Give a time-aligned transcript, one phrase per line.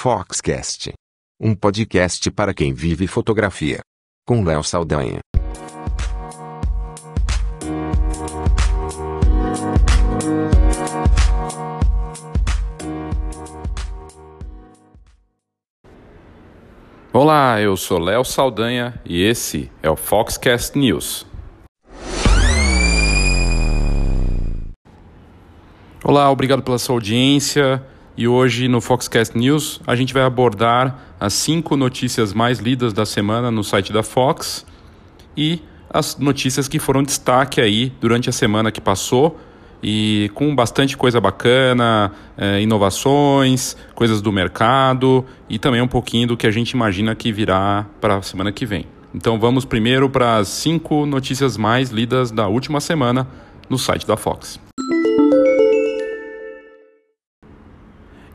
[0.00, 0.92] Foxcast.
[1.40, 3.80] Um podcast para quem vive fotografia.
[4.24, 5.18] Com Léo Saldanha.
[17.12, 21.26] Olá, eu sou Léo Saldanha e esse é o Foxcast News.
[26.04, 27.84] Olá, obrigado pela sua audiência.
[28.18, 33.06] E hoje no Foxcast News a gente vai abordar as cinco notícias mais lidas da
[33.06, 34.66] semana no site da Fox
[35.36, 39.38] e as notícias que foram destaque aí durante a semana que passou
[39.80, 46.36] e com bastante coisa bacana, é, inovações, coisas do mercado e também um pouquinho do
[46.36, 48.84] que a gente imagina que virá para a semana que vem.
[49.14, 53.28] Então vamos primeiro para as cinco notícias mais lidas da última semana
[53.70, 54.58] no site da Fox.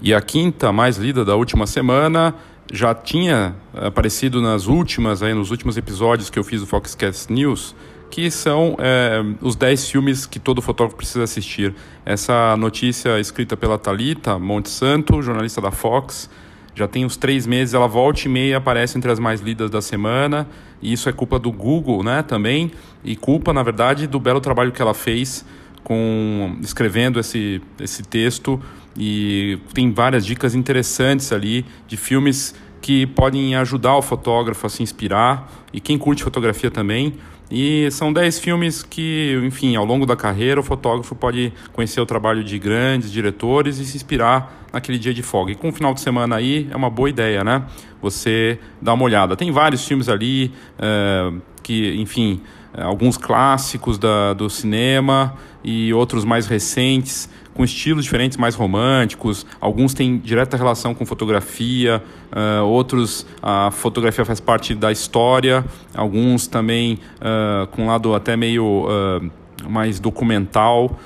[0.04, 2.36] E a quinta mais lida da última semana
[2.70, 7.74] já tinha aparecido nas últimas, aí, nos últimos episódios que eu fiz do Foxcast News,
[8.12, 11.74] que são é, os 10 filmes que todo fotógrafo precisa assistir.
[12.06, 16.30] Essa notícia escrita pela Talita Monte Santo, jornalista da Fox,
[16.76, 19.82] já tem uns três meses, ela volta e meia aparece entre as mais lidas da
[19.82, 20.46] semana,
[20.82, 22.74] e isso é culpa do Google, né, também,
[23.06, 25.46] e culpa, na verdade, do belo trabalho que ela fez
[25.84, 28.60] com escrevendo esse, esse texto
[28.98, 34.84] e tem várias dicas interessantes ali de filmes que podem ajudar o fotógrafo a se
[34.84, 37.14] inspirar e quem curte fotografia também.
[37.50, 42.06] E são 10 filmes que, enfim, ao longo da carreira o fotógrafo pode conhecer o
[42.06, 45.52] trabalho de grandes diretores e se inspirar naquele dia de folga.
[45.52, 47.64] E com o final de semana aí é uma boa ideia, né?
[48.02, 49.36] Você dá uma olhada.
[49.36, 52.42] Tem vários filmes ali é, que, enfim,
[52.78, 59.46] alguns clássicos da, do cinema e outros mais recentes com estilos diferentes, mais românticos.
[59.60, 66.48] Alguns têm direta relação com fotografia, uh, outros a fotografia faz parte da história, alguns
[66.48, 71.00] também uh, com um lado até meio uh, mais documental.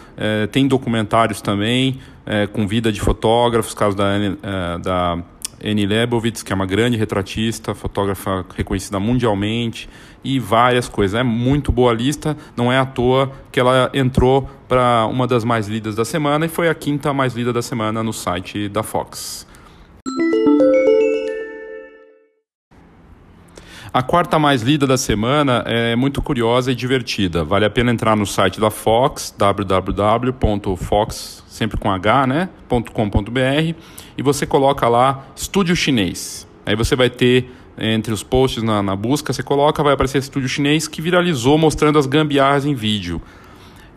[0.51, 1.99] tem documentários também
[2.53, 4.07] com vida de fotógrafos, caso da,
[4.81, 5.19] da
[5.63, 9.89] Annie Leibovitz, que é uma grande retratista, fotógrafa reconhecida mundialmente,
[10.23, 11.19] e várias coisas.
[11.19, 15.67] É muito boa lista, não é à toa que ela entrou para uma das mais
[15.67, 19.47] lidas da semana e foi a quinta mais lida da semana no site da Fox.
[23.97, 27.43] A quarta mais lida da semana é muito curiosa e divertida.
[27.43, 30.63] Vale a pena entrar no site da Fox, www.fox,
[31.47, 32.49] sempre com H, né?
[32.69, 33.73] .com.br,
[34.15, 36.47] e você coloca lá Estúdio Chinês.
[36.63, 40.47] Aí você vai ter entre os posts na, na busca, você coloca, vai aparecer Estúdio
[40.47, 43.19] Chinês que viralizou mostrando as gambiarras em vídeo.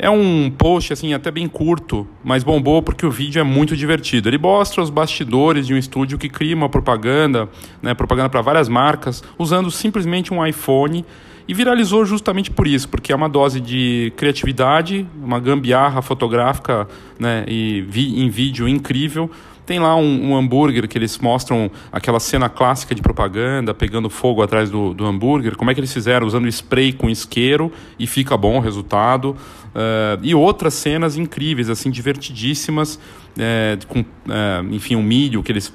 [0.03, 4.31] É um post assim até bem curto, mas bombou porque o vídeo é muito divertido.
[4.31, 7.50] Ele mostra os bastidores de um estúdio que cria uma propaganda,
[7.83, 11.05] né, propaganda para várias marcas, usando simplesmente um iPhone
[11.47, 17.44] e viralizou justamente por isso, porque é uma dose de criatividade, uma gambiarra fotográfica né,
[17.47, 19.31] e vi, em vídeo incrível
[19.66, 24.43] tem lá um, um, hambúrguer que eles mostram aquela cena clássica de propaganda, pegando fogo
[24.43, 25.56] atrás do, do hambúrguer.
[25.56, 26.26] Como é que eles fizeram?
[26.26, 29.37] Usando spray com isqueiro e fica bom o resultado.
[29.71, 32.98] Uh, e outras cenas incríveis, assim, divertidíssimas,
[33.38, 35.72] é, com, é, enfim, um milho, que eles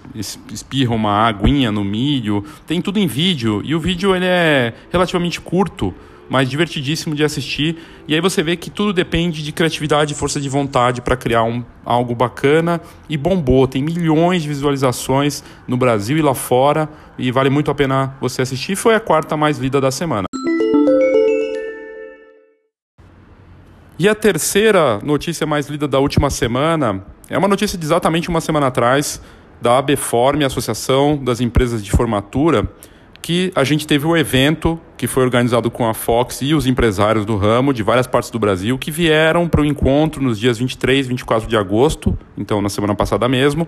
[0.51, 2.43] espirram uma aguinha no milho.
[2.67, 3.61] Tem tudo em vídeo.
[3.63, 5.93] E o vídeo ele é relativamente curto
[6.29, 7.77] mas divertidíssimo de assistir.
[8.07, 11.43] E aí você vê que tudo depende de criatividade e força de vontade para criar
[11.43, 13.67] um, algo bacana e bombou.
[13.67, 18.41] Tem milhões de visualizações no Brasil e lá fora e vale muito a pena você
[18.41, 18.75] assistir.
[18.75, 20.25] Foi a quarta mais lida da semana.
[23.97, 28.41] E a terceira notícia mais lida da última semana é uma notícia de exatamente uma
[28.41, 29.21] semana atrás
[29.61, 32.69] da ABFORM, Associação das Empresas de Formatura,
[33.25, 37.25] que a gente teve um evento que foi organizado com a Fox e os empresários
[37.25, 41.07] do ramo de várias partes do Brasil que vieram para o encontro nos dias 23
[41.07, 43.67] e 24 de agosto, então na semana passada mesmo.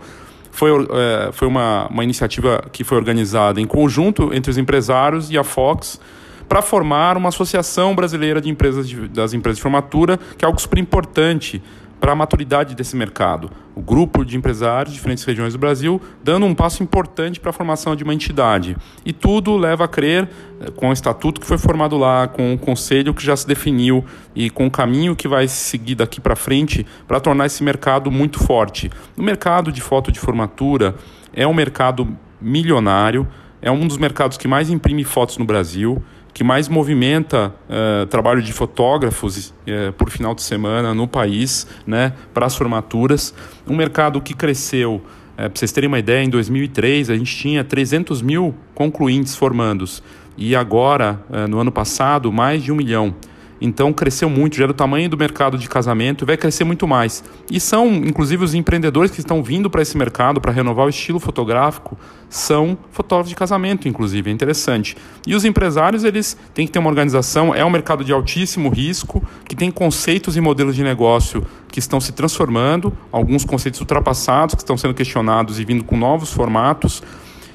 [0.51, 5.39] Foi, é, foi uma, uma iniciativa que foi organizada em conjunto entre os empresários e
[5.39, 5.99] a Fox
[6.47, 10.61] para formar uma associação brasileira de empresas de, das empresas de formatura, que é algo
[10.61, 11.63] super importante
[11.99, 13.49] para a maturidade desse mercado.
[13.75, 17.53] O grupo de empresários de diferentes regiões do Brasil dando um passo importante para a
[17.53, 18.75] formação de uma entidade.
[19.05, 20.29] E tudo leva a crer,
[20.59, 24.03] eh, com o estatuto que foi formado lá, com o conselho que já se definiu
[24.35, 28.39] e com o caminho que vai seguir daqui para frente para tornar esse mercado muito
[28.39, 28.89] forte.
[29.17, 30.95] O mercado de foto de formatura
[31.33, 33.27] é um mercado milionário,
[33.61, 36.01] é um dos mercados que mais imprime fotos no Brasil
[36.37, 42.13] que mais movimenta uh, trabalho de fotógrafos uh, por final de semana no país, né,
[42.31, 43.33] para as formaturas.
[43.67, 45.01] Um mercado que cresceu
[45.35, 50.03] É, para vocês terem uma ideia, em 2003 a gente tinha 300 mil concluintes formandos
[50.35, 53.13] e agora, no ano passado, mais de um milhão.
[53.59, 56.87] Então cresceu muito, já era o tamanho do mercado de casamento e vai crescer muito
[56.87, 57.23] mais.
[57.51, 61.19] E são, inclusive, os empreendedores que estão vindo para esse mercado para renovar o estilo
[61.19, 61.97] fotográfico,
[62.29, 64.97] são fotógrafos de casamento, inclusive, é interessante.
[65.25, 69.23] E os empresários, eles têm que ter uma organização, é um mercado de altíssimo risco,
[69.45, 74.61] que tem conceitos e modelos de negócio que estão se transformando, alguns conceitos ultrapassados que
[74.61, 77.01] estão sendo questionados e vindo com novos formatos.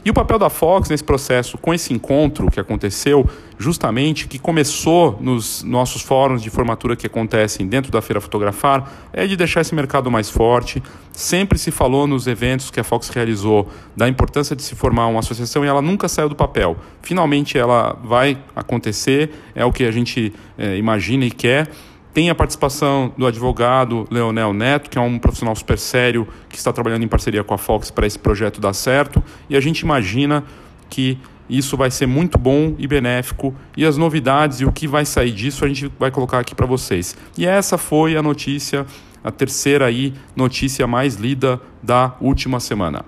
[0.04, 5.16] E o papel da Fox nesse processo, com esse encontro que aconteceu, justamente, que começou
[5.20, 9.72] nos nossos fóruns de formatura que acontecem dentro da Feira Fotografar, é de deixar esse
[9.74, 10.82] mercado mais forte.
[11.12, 15.20] Sempre se falou nos eventos que a Fox realizou da importância de se formar uma
[15.20, 16.76] associação e ela nunca saiu do papel.
[17.00, 21.70] Finalmente ela vai acontecer, é o que a gente é, imagina e quer.
[22.12, 26.70] Tem a participação do advogado Leonel Neto, que é um profissional super sério que está
[26.70, 29.22] trabalhando em parceria com a Fox para esse projeto dar certo.
[29.48, 30.44] E a gente imagina
[30.90, 31.18] que
[31.48, 33.54] isso vai ser muito bom e benéfico.
[33.74, 36.66] E as novidades e o que vai sair disso a gente vai colocar aqui para
[36.66, 37.16] vocês.
[37.36, 38.84] E essa foi a notícia,
[39.24, 43.06] a terceira aí, notícia mais lida da última semana.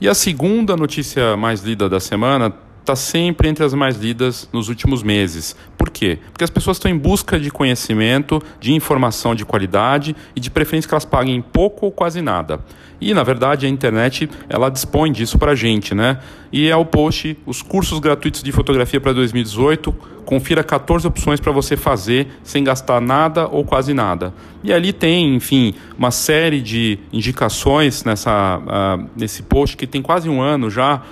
[0.00, 2.52] E a segunda notícia mais lida da semana
[2.82, 5.56] está sempre entre as mais lidas nos últimos meses.
[5.78, 6.18] Por quê?
[6.32, 10.88] Porque as pessoas estão em busca de conhecimento, de informação de qualidade e de preferência
[10.88, 12.60] que elas paguem pouco ou quase nada.
[13.00, 16.18] E, na verdade, a internet ela dispõe disso para a gente, né?
[16.52, 19.92] E é o post, os cursos gratuitos de fotografia para 2018.
[20.24, 24.32] Confira 14 opções para você fazer sem gastar nada ou quase nada.
[24.62, 30.28] E ali tem, enfim, uma série de indicações nessa, uh, nesse post que tem quase
[30.28, 31.02] um ano já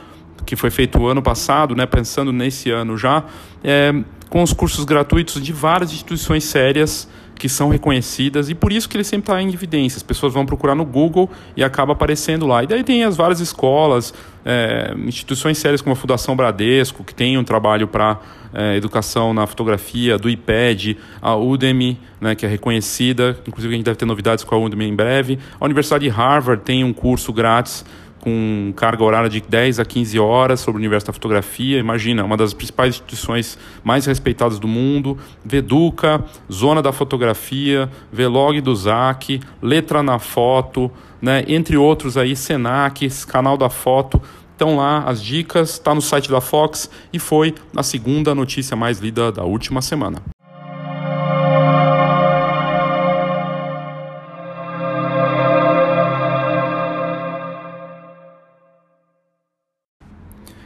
[0.44, 3.24] que foi feito o ano passado, né, pensando nesse ano já,
[3.62, 3.92] é,
[4.28, 7.08] com os cursos gratuitos de várias instituições sérias
[7.40, 9.96] que são reconhecidas e por isso que ele sempre está em evidência.
[9.96, 12.62] As pessoas vão procurar no Google e acaba aparecendo lá.
[12.62, 14.12] E daí tem as várias escolas,
[14.44, 18.20] é, instituições sérias como a Fundação Bradesco, que tem um trabalho para
[18.52, 23.86] é, educação na fotografia, do IPED, a Udemy, né, que é reconhecida, inclusive a gente
[23.86, 25.38] deve ter novidades com a Udemy em breve.
[25.58, 27.86] A Universidade de Harvard tem um curso grátis
[28.20, 31.78] com carga horária de 10 a 15 horas sobre o universo da fotografia.
[31.78, 35.18] Imagina, uma das principais instituições mais respeitadas do mundo.
[35.44, 40.90] Veduca, Zona da Fotografia, Vlog do ZAC, Letra na Foto,
[41.20, 41.44] né?
[41.48, 44.20] entre outros aí, Senac, Canal da Foto.
[44.52, 48.98] Estão lá as dicas, está no site da Fox e foi a segunda notícia mais
[48.98, 50.22] lida da última semana.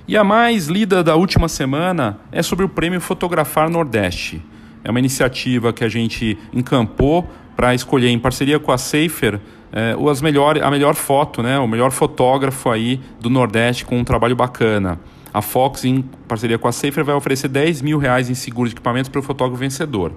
[0.06, 4.43] E a mais lida da última semana é sobre o Prêmio Fotografar Nordeste.
[4.85, 9.41] É uma iniciativa que a gente encampou para escolher em parceria com a Safer
[9.73, 14.05] é, as melhor, a melhor foto, né, o melhor fotógrafo aí do Nordeste com um
[14.05, 15.01] trabalho bacana.
[15.33, 18.75] A Fox, em parceria com a Safer, vai oferecer 10 mil reais em seguro de
[18.75, 20.12] equipamentos para o fotógrafo vencedor.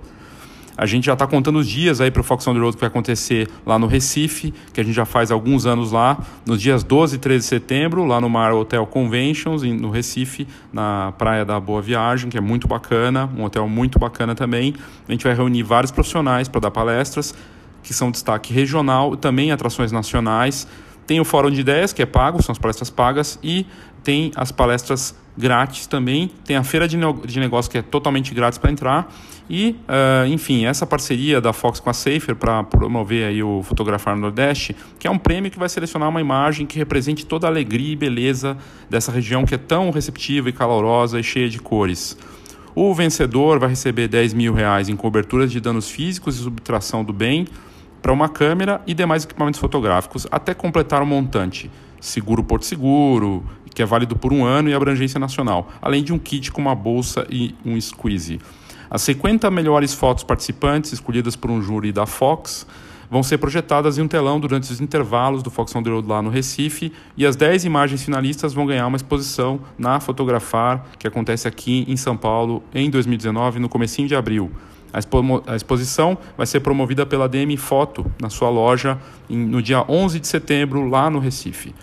[0.78, 2.82] A gente já está contando os dias aí para o Fox on the Road que
[2.82, 6.84] vai acontecer lá no Recife, que a gente já faz alguns anos lá, nos dias
[6.84, 11.60] 12 e 13 de setembro, lá no Mar Hotel Conventions, no Recife, na Praia da
[11.60, 14.76] Boa Viagem, que é muito bacana, um hotel muito bacana também.
[15.08, 17.34] A gente vai reunir vários profissionais para dar palestras,
[17.82, 20.68] que são destaque regional também atrações nacionais.
[21.08, 23.66] Tem o Fórum de Ideias, que é pago, são as palestras pagas, e
[24.04, 26.30] tem as palestras grátis também.
[26.46, 29.14] Tem a feira de, de negócio que é totalmente grátis para entrar.
[29.50, 34.16] E, uh, enfim, essa parceria da Fox com a Safer para promover aí o Fotografar
[34.16, 37.50] no Nordeste, que é um prêmio que vai selecionar uma imagem que represente toda a
[37.50, 38.58] alegria e beleza
[38.90, 42.18] dessa região que é tão receptiva e calorosa e cheia de cores.
[42.76, 47.14] O vencedor vai receber 10 mil reais em coberturas de danos físicos e subtração do
[47.14, 47.48] bem
[48.02, 51.72] para uma câmera e demais equipamentos fotográficos até completar o montante.
[52.00, 56.20] Seguro Porto Seguro, que é válido por um ano e abrangência nacional, além de um
[56.20, 58.40] kit com uma bolsa e um squeeze.
[58.90, 62.66] As 50 melhores fotos participantes, escolhidas por um júri da Fox,
[63.10, 66.22] vão ser projetadas em um telão durante os intervalos do Fox on the Road lá
[66.22, 71.48] no Recife e as 10 imagens finalistas vão ganhar uma exposição na Fotografar, que acontece
[71.48, 74.52] aqui em São Paulo em 2019, no comecinho de abril.
[74.92, 78.98] A, expo a exposição vai ser promovida pela DM Foto na sua loja
[79.30, 81.74] em, no dia 11 de setembro lá no Recife.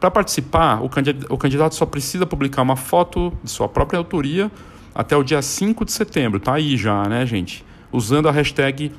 [0.00, 4.50] Para participar, o candidato, só precisa publicar uma foto de sua própria autoria
[4.96, 6.40] até o dia 5 de setembro.
[6.40, 7.62] Tá aí já, né, gente?
[7.92, 8.90] Usando a hashtag,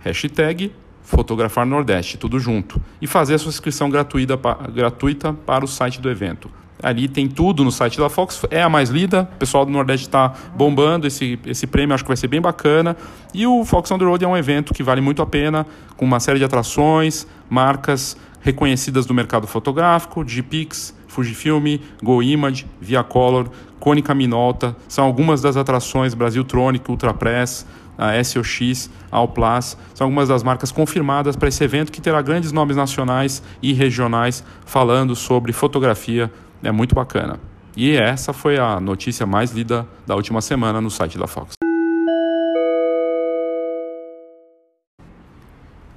[0.00, 2.80] hashtag Fotografar Nordeste, tudo junto.
[3.00, 4.38] E fazer a sua inscrição gratuita,
[4.74, 6.50] gratuita para o site do evento.
[6.82, 9.28] Ali tem tudo no site da Fox, é a mais lida.
[9.34, 12.96] O pessoal do Nordeste está bombando esse, esse prêmio, acho que vai ser bem bacana.
[13.34, 15.66] E o Fox on the Road é um evento que vale muito a pena,
[15.96, 23.02] com uma série de atrações, marcas reconhecidas do mercado fotográfico, Digipix, Fujifilm, Go Image, Via
[23.02, 23.48] Color,
[23.80, 27.66] Konica Minolta, são algumas das atrações Brasil Tronic, Ultrapress,
[27.98, 32.76] a SOX, Alplas, são algumas das marcas confirmadas para esse evento que terá grandes nomes
[32.76, 36.30] nacionais e regionais falando sobre fotografia,
[36.62, 37.40] é muito bacana.
[37.76, 41.57] E essa foi a notícia mais lida da última semana no site da Fox.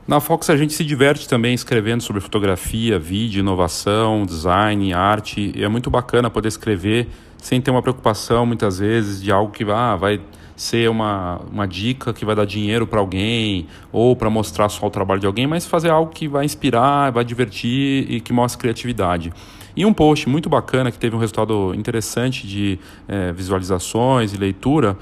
[0.08, 5.52] Na Fox a gente se diverte também escrevendo sobre fotografia, vídeo, inovação, design, arte.
[5.56, 9.64] E é muito bacana poder escrever sem ter uma preocupação muitas vezes de algo que
[9.64, 10.20] ah, vai
[10.56, 14.90] ser uma, uma dica que vai dar dinheiro para alguém ou para mostrar só o
[14.90, 19.32] trabalho de alguém, mas fazer algo que vai inspirar, vai divertir e que mostre criatividade.
[19.76, 22.78] E um post muito bacana que teve um resultado interessante de
[23.08, 24.98] é, visualizações e leitura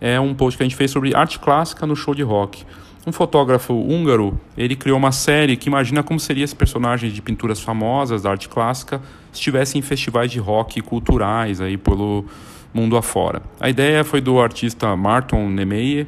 [0.00, 2.64] é um post que a gente fez sobre arte clássica no show de rock.
[3.06, 7.60] Um fotógrafo húngaro, ele criou uma série que imagina como seria esse personagem de pinturas
[7.60, 12.24] famosas da arte clássica estivessem em festivais de rock culturais aí pelo
[12.72, 13.42] mundo afora.
[13.60, 16.06] A ideia foi do artista Marton Nemeyer,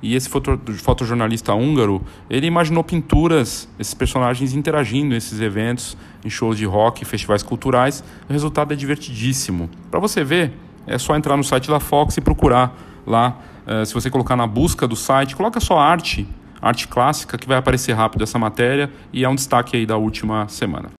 [0.00, 2.00] e esse foto, fotojornalista húngaro,
[2.30, 8.04] ele imaginou pinturas, esses personagens interagindo nesses eventos, em shows de rock, festivais culturais.
[8.28, 9.68] O resultado é divertidíssimo.
[9.90, 10.52] Para você ver,
[10.86, 13.36] é só entrar no site da Fox e procurar lá
[13.84, 16.26] se você colocar na busca do site, coloca só arte,
[16.60, 20.48] arte clássica, que vai aparecer rápido essa matéria e é um destaque aí da última
[20.48, 20.90] semana.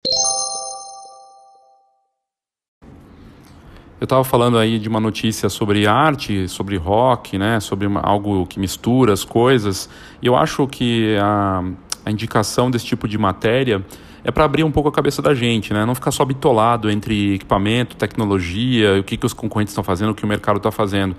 [3.98, 8.60] Eu estava falando aí de uma notícia sobre arte, sobre rock, né, sobre algo que
[8.60, 9.88] mistura as coisas,
[10.20, 11.64] e eu acho que a,
[12.04, 13.82] a indicação desse tipo de matéria
[14.22, 15.84] é para abrir um pouco a cabeça da gente, né?
[15.84, 20.14] Não ficar só bitolado entre equipamento, tecnologia, o que, que os concorrentes estão fazendo, o
[20.16, 21.14] que o mercado está fazendo.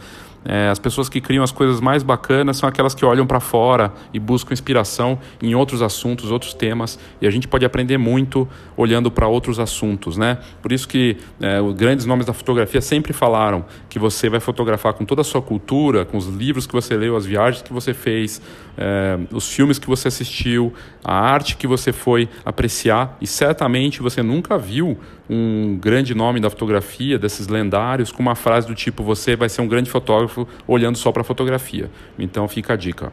[0.50, 3.92] É, as pessoas que criam as coisas mais bacanas são aquelas que olham para fora
[4.14, 9.12] e buscam inspiração em outros assuntos, outros temas, e a gente pode aprender muito olhando
[9.12, 10.38] para outros assuntos, né?
[10.62, 14.94] Por isso que é, os grandes nomes da fotografia sempre falaram que você vai fotografar
[14.94, 17.94] com toda a sua cultura, com os livros que você leu, as viagens que você
[17.94, 18.42] fez,
[18.78, 20.74] é, os filmes que você assistiu,
[21.04, 24.98] a arte que você foi apreciar, e certamente você nunca viu
[25.30, 29.62] um grande nome da fotografia, desses lendários, com uma frase do tipo: você vai ser
[29.62, 31.90] um grande fotógrafo olhando só para a fotografia.
[32.18, 33.12] Então fica a dica.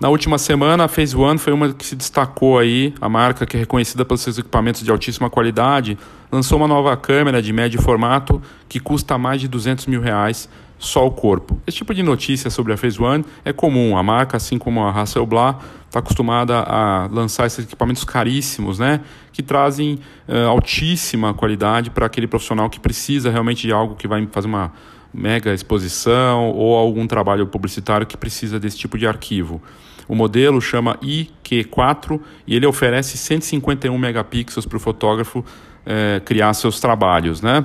[0.00, 2.92] Na última semana, a Phase One foi uma que se destacou aí.
[3.00, 5.96] A marca, que é reconhecida pelos seus equipamentos de altíssima qualidade,
[6.32, 10.48] lançou uma nova câmera de médio formato que custa mais de 200 mil reais
[10.78, 11.60] só o corpo.
[11.66, 13.96] Esse tipo de notícia sobre a Phase One é comum.
[13.96, 19.00] A marca, assim como a Hasselblad, está acostumada a lançar esses equipamentos caríssimos, né?
[19.32, 24.26] Que trazem uh, altíssima qualidade para aquele profissional que precisa realmente de algo que vai
[24.32, 24.72] fazer uma
[25.14, 29.62] mega exposição ou algum trabalho publicitário que precisa desse tipo de arquivo.
[30.08, 35.44] O modelo chama IQ4 e ele oferece 151 megapixels para o fotógrafo
[35.86, 37.64] eh, criar seus trabalhos, né?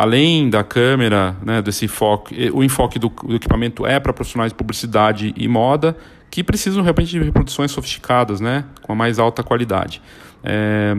[0.00, 4.56] além da câmera, né, desse foco, o enfoque do, do equipamento é para profissionais de
[4.56, 5.94] publicidade e moda
[6.30, 10.00] que precisam realmente de reproduções sofisticadas, né, com a mais alta qualidade.
[10.42, 10.96] É,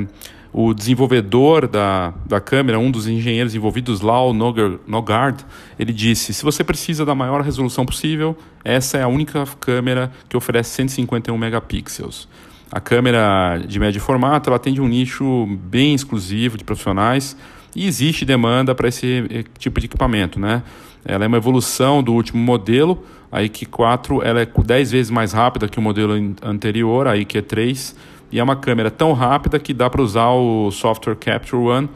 [0.53, 5.45] o desenvolvedor da, da câmera, um dos engenheiros envolvidos, Lau Nogard,
[5.79, 10.35] ele disse: se você precisa da maior resolução possível, essa é a única câmera que
[10.35, 12.27] oferece 151 megapixels.
[12.71, 17.35] A câmera de médio formato ela atende um nicho bem exclusivo de profissionais
[17.75, 20.63] e existe demanda para esse eh, tipo de equipamento, né?
[21.03, 25.67] Ela é uma evolução do último modelo, a IQ4 ela é 10 vezes mais rápida
[25.67, 27.95] que o modelo anterior, a IQ3,
[28.31, 31.89] e é uma câmera tão rápida que dá para usar o software Capture One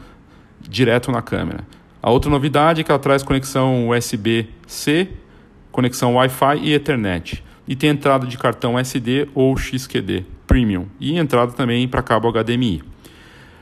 [0.60, 1.64] direto na câmera.
[2.02, 5.08] A outra novidade é que ela traz conexão USB-C,
[5.72, 7.42] conexão Wi-Fi e Ethernet.
[7.66, 12.82] E tem entrada de cartão SD ou XQD Premium e entrada também para cabo HDMI.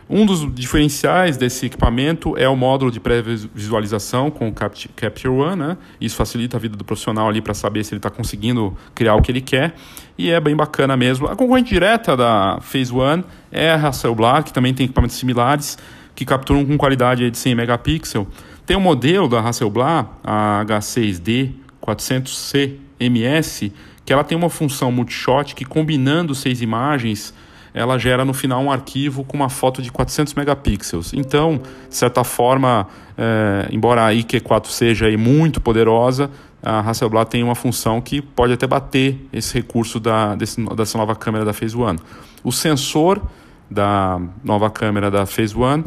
[0.09, 5.77] Um dos diferenciais desse equipamento é o módulo de pré-visualização com o Capture One, né?
[6.01, 9.23] Isso facilita a vida do profissional ali para saber se ele está conseguindo criar o
[9.23, 9.75] que ele quer.
[10.19, 11.27] E é bem bacana mesmo.
[11.27, 15.79] A concorrente direta da Phase One é a Hasselblad, que também tem equipamentos similares,
[16.15, 18.27] que capturam com qualidade de 100 megapixels.
[18.67, 23.73] Tem um modelo da Hasselblad, a H6D 400C MS,
[24.05, 27.35] que ela tem uma função multishot que combinando seis imagens
[27.75, 31.13] ela gera no final um arquivo com uma foto de 400 megapixels.
[31.13, 32.87] Então, de certa forma,
[33.19, 36.31] é, embora a IQ4 seja aí muito poderosa,
[36.63, 41.17] a Hasselblad tem uma função que pode até bater esse recurso da, desse, dessa nova
[41.17, 41.99] câmera da Phase One.
[42.45, 43.21] O sensor
[43.69, 45.85] da nova câmera da Phase One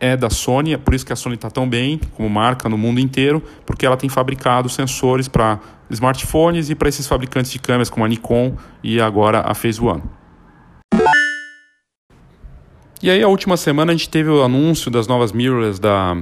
[0.00, 2.76] é da Sony, é por isso que a Sony está tão bem como marca no
[2.76, 7.88] mundo inteiro, porque ela tem fabricado sensores para smartphones e para esses fabricantes de câmeras
[7.88, 10.02] como a Nikon e agora a Phase One.
[13.00, 16.16] E aí, a última semana, a gente teve o anúncio das novas mirrorless da,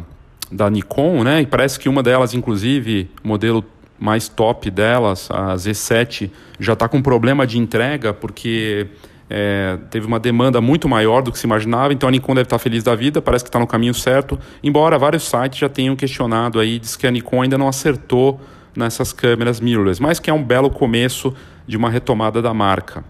[0.53, 1.41] da Nikon, né?
[1.41, 3.65] E parece que uma delas, inclusive, modelo
[3.99, 6.31] mais top delas, a Z7,
[6.61, 8.89] já está com problema de entrega, porque
[9.31, 12.59] é, teve uma demanda muito maior do que se imaginava, então a Nikon deve estar
[12.59, 16.61] feliz da vida, parece que está no caminho certo, embora vários sites já tenham questionado
[16.61, 18.39] aí, diz que a Nikon ainda não acertou
[18.77, 21.35] nessas câmeras mirrorless, mas que é um belo começo
[21.67, 23.03] de uma retomada da marca.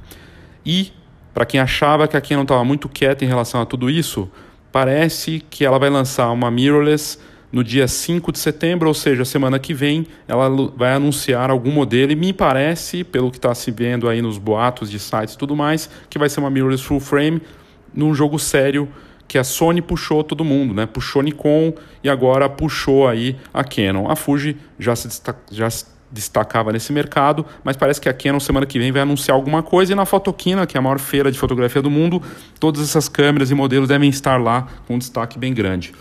[0.65, 0.93] E,
[1.37, 4.27] para quem achava que a Canon estava muito quieta em relação a tudo isso,
[4.73, 7.19] parece que ela vai lançar uma mirrorless
[7.53, 12.11] no dia 5 de setembro, ou seja, semana que vem, ela vai anunciar algum modelo
[12.11, 15.55] e me parece, pelo que está se vendo aí nos boatos de sites e tudo
[15.55, 17.43] mais, que vai ser uma mirrorless full frame
[17.93, 18.89] num jogo sério
[19.29, 20.87] que a Sony puxou todo mundo, né?
[20.87, 24.11] Puxou Nikon e agora puxou aí a Canon.
[24.11, 28.41] A Fuji já se, destaca, já se destacava nesse mercado, mas parece que a Canon
[28.41, 31.31] semana que vem vai anunciar alguma coisa e na Fotoquina, que é a maior feira
[31.31, 32.23] de fotografia do mundo,
[32.61, 35.93] todas essas câmeras e modelos devem estar lá com um destaque bem grande.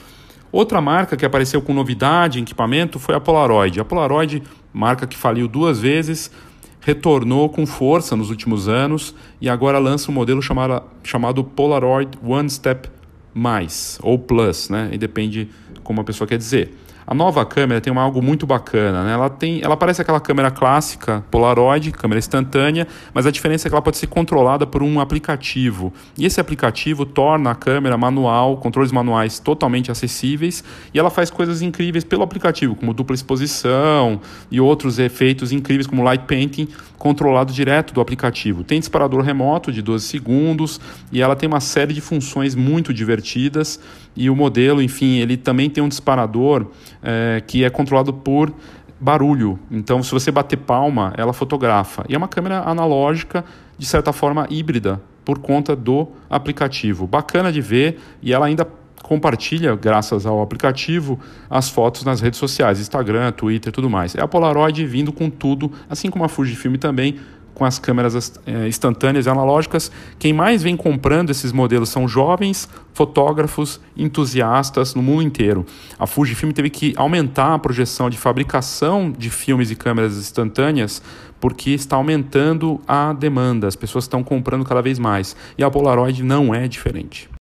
[0.52, 3.80] Outra marca que apareceu com novidade em equipamento foi a Polaroid.
[3.80, 6.32] A Polaroid, marca que faliu duas vezes,
[6.80, 12.50] retornou com força nos últimos anos e agora lança um modelo chamado, chamado Polaroid One
[12.50, 12.90] Step
[13.34, 14.90] Mais ou Plus, né?
[14.94, 15.50] E depende
[15.84, 16.74] como a pessoa quer dizer.
[17.08, 19.14] A nova câmera tem algo muito bacana, né?
[19.14, 23.76] Ela tem, ela parece aquela câmera clássica Polaroid, câmera instantânea, mas a diferença é que
[23.76, 25.94] ela pode ser controlada por um aplicativo.
[26.18, 31.62] E esse aplicativo torna a câmera manual, controles manuais totalmente acessíveis, e ela faz coisas
[31.62, 34.20] incríveis pelo aplicativo, como dupla exposição
[34.50, 38.64] e outros efeitos incríveis como light painting, controlado direto do aplicativo.
[38.64, 40.82] Tem disparador remoto de 12 segundos
[41.12, 43.80] e ela tem uma série de funções muito divertidas
[44.16, 46.68] e o modelo, enfim, ele também tem um disparador
[47.04, 48.54] é, que é controlado por
[49.00, 49.60] barulho.
[49.70, 52.06] Então, se você bater palma, ela fotografa.
[52.08, 53.44] E é uma câmera analógica,
[53.78, 57.06] de certa forma híbrida, por conta do aplicativo.
[57.06, 58.66] Bacana de ver e ela ainda
[59.04, 64.16] compartilha, graças ao aplicativo, as fotos nas redes sociais, Instagram, Twitter tudo mais.
[64.16, 67.20] É a Polaroid vindo com tudo, assim como a Fujifilm também,
[67.56, 69.92] com as câmeras é, instantâneas e analógicas.
[70.20, 75.66] Quem mais vem comprando esses modelos são jovens fotógrafos entusiastas no mundo inteiro.
[75.98, 81.02] A Fujifilm teve que aumentar a projeção de fabricação de filmes e câmeras instantâneas
[81.40, 85.36] porque está aumentando a demanda, as pessoas estão comprando cada vez mais.
[85.58, 87.35] E a Polaroid não é diferente.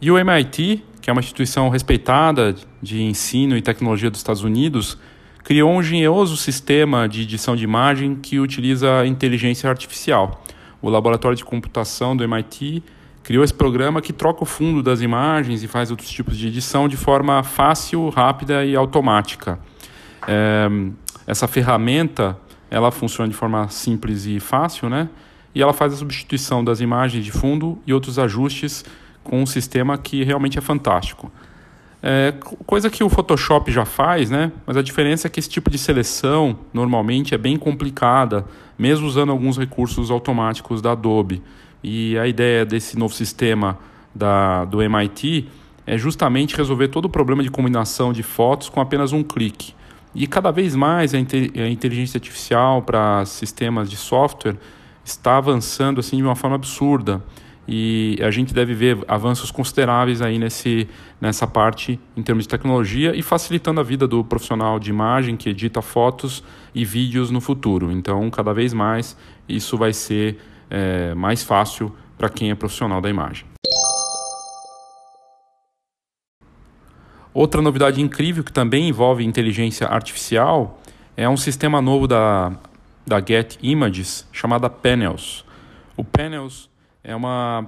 [0.00, 4.96] E o MIT, que é uma instituição respeitada de ensino e tecnologia dos Estados Unidos,
[5.42, 10.44] criou um engenhoso sistema de edição de imagem que utiliza inteligência artificial.
[10.80, 12.82] O laboratório de computação do MIT
[13.24, 16.86] criou esse programa que troca o fundo das imagens e faz outros tipos de edição
[16.86, 19.58] de forma fácil, rápida e automática.
[20.28, 20.68] É,
[21.26, 22.38] essa ferramenta
[22.70, 25.08] ela funciona de forma simples e fácil, né?
[25.54, 28.84] E ela faz a substituição das imagens de fundo e outros ajustes
[29.28, 31.30] com um sistema que realmente é fantástico.
[32.02, 32.32] É,
[32.64, 34.52] coisa que o Photoshop já faz, né?
[34.66, 38.46] Mas a diferença é que esse tipo de seleção normalmente é bem complicada,
[38.78, 41.42] mesmo usando alguns recursos automáticos da Adobe.
[41.82, 43.78] E a ideia desse novo sistema
[44.14, 45.48] da, do MIT
[45.86, 49.74] é justamente resolver todo o problema de combinação de fotos com apenas um clique.
[50.14, 54.56] E cada vez mais a, inteligência artificial para sistemas de software
[55.04, 57.22] está avançando assim de uma forma absurda
[57.70, 60.88] e a gente deve ver avanços consideráveis aí nesse,
[61.20, 65.50] nessa parte em termos de tecnologia e facilitando a vida do profissional de imagem que
[65.50, 66.42] edita fotos
[66.74, 67.92] e vídeos no futuro.
[67.92, 69.14] Então, cada vez mais
[69.46, 70.38] isso vai ser
[70.70, 73.46] é, mais fácil para quem é profissional da imagem.
[77.34, 80.80] Outra novidade incrível que também envolve inteligência artificial
[81.14, 82.50] é um sistema novo da,
[83.06, 85.44] da Get Images chamada Panels.
[85.96, 86.70] O Panels
[87.02, 87.66] é uma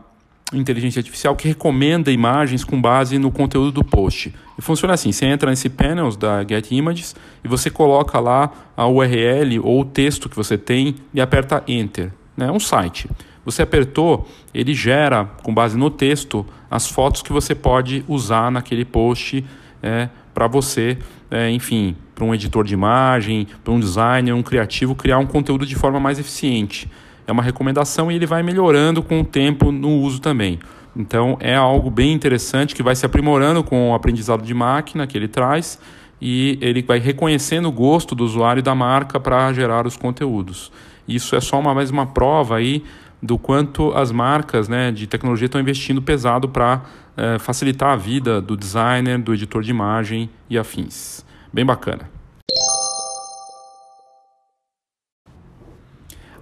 [0.53, 4.35] inteligência artificial que recomenda imagens com base no conteúdo do post.
[4.59, 7.15] E funciona assim: você entra nesse panels da Get Images
[7.45, 12.07] e você coloca lá a URL ou o texto que você tem e aperta Enter.
[12.07, 12.51] É né?
[12.51, 13.09] um site.
[13.45, 18.85] Você apertou, ele gera, com base no texto, as fotos que você pode usar naquele
[18.85, 19.45] post
[19.83, 20.99] é, para você,
[21.31, 25.65] é, enfim, para um editor de imagem, para um designer, um criativo, criar um conteúdo
[25.65, 26.89] de forma mais eficiente
[27.31, 30.59] é uma recomendação e ele vai melhorando com o tempo no uso também.
[30.97, 35.17] Então é algo bem interessante que vai se aprimorando com o aprendizado de máquina que
[35.17, 35.79] ele traz
[36.21, 40.71] e ele vai reconhecendo o gosto do usuário e da marca para gerar os conteúdos.
[41.07, 42.85] Isso é só uma, mais uma prova aí
[43.23, 46.83] do quanto as marcas né, de tecnologia estão investindo pesado para
[47.17, 51.25] é, facilitar a vida do designer, do editor de imagem e afins.
[51.53, 52.20] Bem bacana.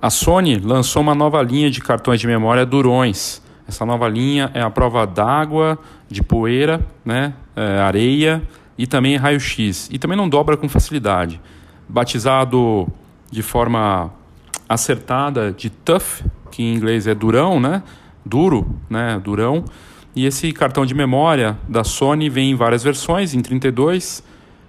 [0.01, 3.43] A Sony lançou uma nova linha de cartões de memória Durões.
[3.67, 5.77] Essa nova linha é a prova d'água,
[6.09, 8.41] de poeira, né, é, areia
[8.79, 9.89] e também raio-x.
[9.93, 11.41] E também não dobra com facilidade.
[11.89, 12.87] Batizado
[13.29, 14.13] de forma
[14.69, 17.83] acertada de Tough, que em inglês é durão, né?
[18.25, 19.21] Duro, né?
[19.23, 19.65] Durão.
[20.15, 24.23] E esse cartão de memória da Sony vem em várias versões, em 32,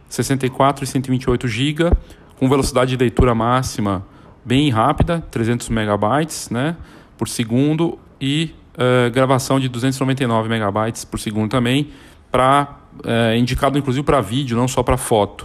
[0.09, 1.91] 64 e 128 GB,
[2.37, 4.03] com velocidade de leitura máxima
[4.49, 6.75] bem rápida, 300 megabytes, né,
[7.15, 11.89] por segundo e uh, gravação de 299 megabytes por segundo também,
[12.31, 15.43] para uh, indicado inclusive para vídeo, não só para foto.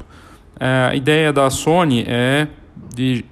[0.56, 2.48] Uh, a ideia da Sony é
[2.94, 3.26] de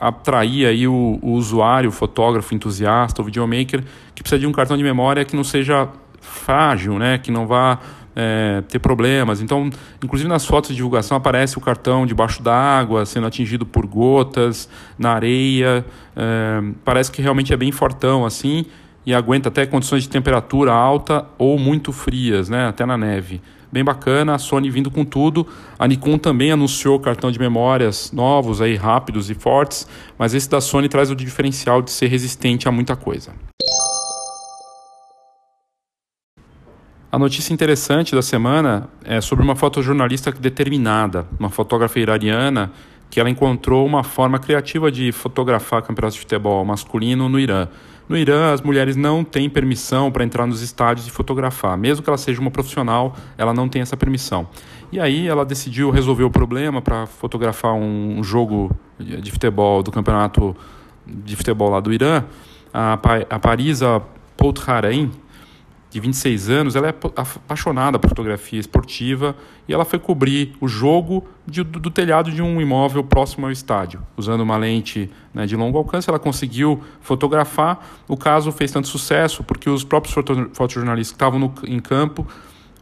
[0.00, 4.78] atrair aí o, o usuário, o fotógrafo, entusiasta, o videomaker, que precisa de um cartão
[4.78, 5.90] de memória que não seja
[6.22, 7.18] frágil, né?
[7.18, 7.78] que não vá
[8.18, 9.40] é, ter problemas.
[9.40, 9.70] Então,
[10.02, 15.12] inclusive nas fotos de divulgação aparece o cartão debaixo d'água, sendo atingido por gotas, na
[15.12, 15.84] areia.
[16.16, 18.66] É, parece que realmente é bem fortão assim
[19.06, 22.66] e aguenta até condições de temperatura alta ou muito frias, né?
[22.66, 25.46] até na neve bem bacana, a Sony vindo com tudo.
[25.78, 29.86] A Nikon também anunciou cartão de memórias novos, aí rápidos e fortes,
[30.18, 33.32] mas esse da Sony traz o diferencial de ser resistente a muita coisa.
[37.10, 42.70] A notícia interessante da semana é sobre uma fotojornalista determinada, uma fotógrafa iraniana,
[43.08, 47.66] que ela encontrou uma forma criativa de fotografar campeonatos de futebol masculino no Irã.
[48.10, 51.78] No Irã, as mulheres não têm permissão para entrar nos estádios e fotografar.
[51.78, 54.46] Mesmo que ela seja uma profissional, ela não tem essa permissão.
[54.92, 60.54] E aí ela decidiu resolver o problema para fotografar um jogo de futebol do campeonato
[61.06, 62.22] de futebol lá do Irã.
[62.72, 62.98] A,
[63.30, 64.02] a Parisa
[64.36, 65.10] Poutharein,
[65.90, 69.34] de 26 anos, ela é apaixonada por fotografia esportiva
[69.66, 73.52] e ela foi cobrir o jogo de, do, do, telhado de um imóvel próximo ao
[73.52, 74.02] estádio.
[74.14, 78.02] Usando uma lente né, de longo alcance, ela conseguiu fotografar.
[78.06, 82.26] O caso fez tanto sucesso porque os próprios foto, fotojornalistas que estavam no, em campo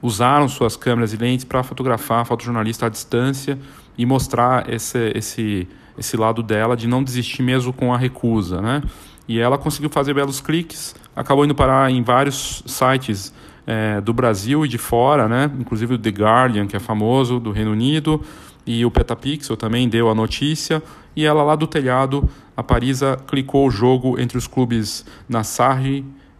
[0.02, 3.58] usaram suas câmeras e lentes para fotografar a fotojornalista à distância
[3.96, 8.60] e mostrar esse, esse, esse lado dela de não desistir mesmo com a recusa.
[8.60, 8.82] Né?
[9.28, 13.32] E ela conseguiu fazer belos cliques, acabou indo parar em vários sites
[13.66, 15.50] é, do Brasil e de fora, né?
[15.58, 18.22] inclusive o The Guardian, que é famoso, do Reino Unido,
[18.66, 20.82] e o Petapixel também deu a notícia.
[21.16, 25.82] E ela lá do telhado, a Parisa clicou o jogo entre os clubes Nassar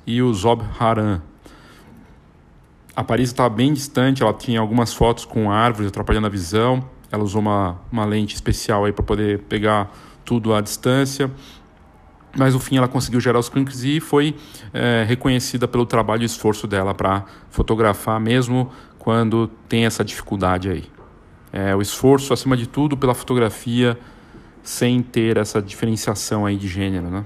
[0.06, 1.22] e o Zob Haran.
[2.94, 6.84] A Paris estava bem distante, ela tinha algumas fotos com árvores atrapalhando a visão.
[7.10, 9.90] Ela usou uma, uma lente especial aí para poder pegar
[10.24, 11.30] tudo à distância
[12.36, 14.36] mas no fim ela conseguiu gerar os cliques e foi
[14.72, 20.84] é, reconhecida pelo trabalho e esforço dela para fotografar, mesmo quando tem essa dificuldade aí.
[21.52, 23.98] É, o esforço, acima de tudo, pela fotografia,
[24.62, 27.24] sem ter essa diferenciação aí de gênero, né?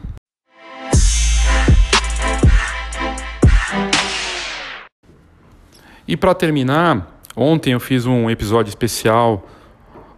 [6.06, 9.48] E para terminar, ontem eu fiz um episódio especial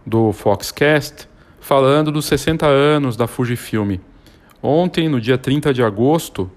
[0.05, 1.29] do Foxcast
[1.59, 3.99] falando dos 60 anos da Fujifilm.
[4.65, 6.49] Ontem, no dia 30 de agosto,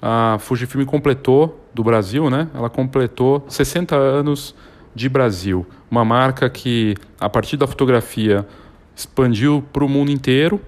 [0.00, 2.48] a Fujifilm completou, do Brasil, né?
[2.54, 4.54] Ela completou 60 anos
[4.94, 5.66] de Brasil.
[5.90, 8.46] Uma marca que, a partir da fotografia,
[8.94, 10.58] expandiu para o mundo inteiro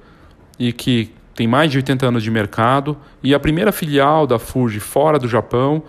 [0.58, 2.94] e que tem mais de 80 anos de mercado.
[3.22, 5.82] E a primeira filial da Fuji fora do Japão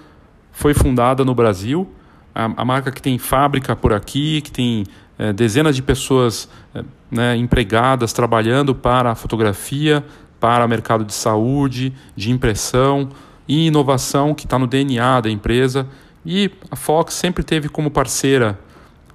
[0.54, 1.90] foi fundada no Brasil.
[2.34, 4.86] A, a marca que tem fábrica por aqui, que tem
[5.18, 6.82] é, dezenas de pessoas é,
[7.12, 10.02] né, empregadas trabalhando para a fotografia,
[10.40, 13.10] para o mercado de saúde, de impressão
[13.48, 15.88] e inovação que está no DNA da empresa.
[16.26, 18.60] E a Fox sempre teve como parceira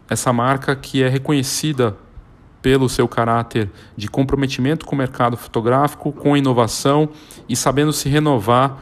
[0.08, 1.96] essa marca que é reconhecida
[2.60, 7.10] pelo seu caráter de comprometimento com o mercado fotográfico, com inovação
[7.48, 8.78] e sabendo se renovar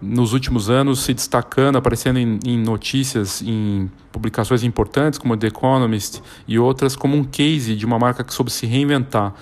[0.00, 6.22] nos últimos anos, se destacando, aparecendo em, em, notícias, em publicações importantes como The Economist
[6.46, 9.34] e outras, como um case de uma marca que soube se reinventar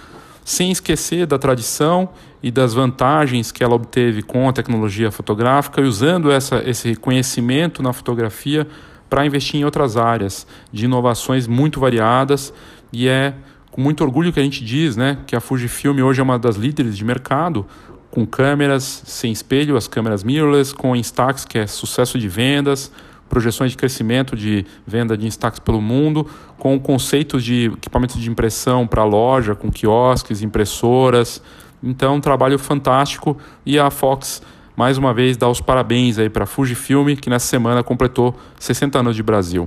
[0.46, 2.09] sem esquecer da tradição
[2.40, 7.82] e das vantagens que ela obteve com a tecnologia fotográfica e usando essa, esse conhecimento
[7.82, 8.64] na fotografia
[9.11, 12.54] para investir em outras áreas de inovações muito variadas.
[12.92, 13.35] E é
[13.72, 16.54] com muito orgulho que a gente diz né, que a Fujifilm hoje é uma das
[16.54, 17.66] líderes de mercado
[18.09, 22.92] com câmeras sem espelho, as câmeras mirrorless, com Instax, que é sucesso de vendas,
[23.28, 26.26] projeções de crescimento de venda de destaques pelo mundo,
[26.58, 31.42] com conceitos de equipamentos de impressão para loja, com quiosques, impressoras.
[31.82, 34.42] Então, um trabalho fantástico e a Fox
[34.76, 38.98] mais uma vez dá os parabéns aí para a Fujifilm, que nessa semana completou 60
[38.98, 39.66] anos de Brasil.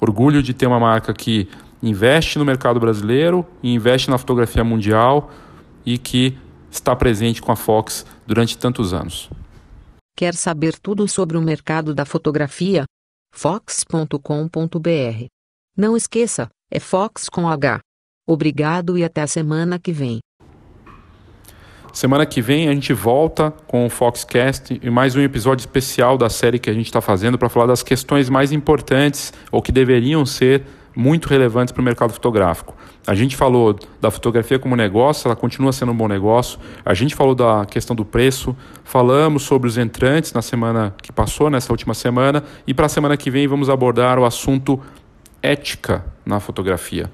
[0.00, 1.48] Orgulho de ter uma marca que
[1.82, 5.30] investe no mercado brasileiro investe na fotografia mundial
[5.84, 6.36] e que
[6.70, 9.30] está presente com a Fox durante tantos anos.
[10.16, 12.84] Quer saber tudo sobre o mercado da fotografia?
[13.32, 15.26] Fox.com.br.
[15.76, 17.80] Não esqueça, é Fox com H.
[18.26, 20.20] Obrigado e até a semana que vem.
[21.92, 26.30] Semana que vem a gente volta com o Foxcast e mais um episódio especial da
[26.30, 30.24] série que a gente está fazendo para falar das questões mais importantes ou que deveriam
[30.24, 32.74] ser muito relevantes para o mercado fotográfico.
[33.06, 36.58] A gente falou da fotografia como negócio, ela continua sendo um bom negócio.
[36.84, 41.48] A gente falou da questão do preço, falamos sobre os entrantes na semana que passou,
[41.48, 44.80] nessa última semana, e para a semana que vem vamos abordar o assunto
[45.42, 47.10] ética na fotografia.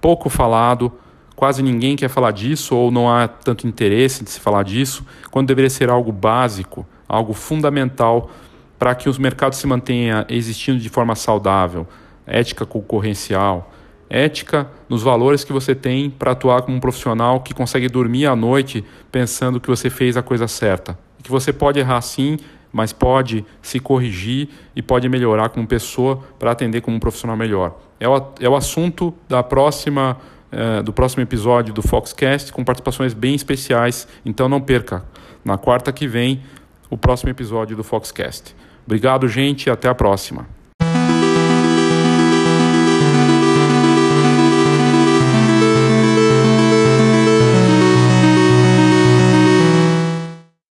[0.00, 0.92] Pouco falado,
[1.34, 5.48] quase ninguém quer falar disso ou não há tanto interesse de se falar disso, quando
[5.48, 8.30] deveria ser algo básico, algo fundamental
[8.78, 11.86] para que os mercados se mantenham existindo de forma saudável,
[12.26, 13.72] ética concorrencial,
[14.08, 18.36] ética nos valores que você tem para atuar como um profissional que consegue dormir à
[18.36, 20.98] noite pensando que você fez a coisa certa.
[21.22, 22.36] Que você pode errar sim,
[22.72, 27.78] mas pode se corrigir e pode melhorar como pessoa para atender como um profissional melhor.
[27.98, 30.18] É o, é o assunto da próxima,
[30.50, 35.04] eh, do próximo episódio do Foxcast, com participações bem especiais, então não perca.
[35.44, 36.42] Na quarta que vem,
[36.90, 38.54] o próximo episódio do Foxcast.
[38.84, 40.61] Obrigado, gente, e até a próxima.